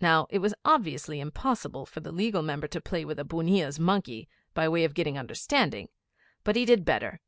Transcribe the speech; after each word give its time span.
Now, 0.00 0.26
it 0.30 0.40
was 0.40 0.52
obviously 0.64 1.20
impossible 1.20 1.86
for 1.86 2.00
the 2.00 2.10
Legal 2.10 2.42
Member 2.42 2.66
to 2.66 2.80
play 2.80 3.04
with 3.04 3.20
a 3.20 3.24
bunnia's 3.24 3.78
monkey, 3.78 4.28
by 4.52 4.68
way 4.68 4.82
of 4.82 4.94
getting 4.94 5.16
understanding; 5.16 5.90
but 6.42 6.56
he 6.56 6.64
did 6.64 6.84
better. 6.84 7.20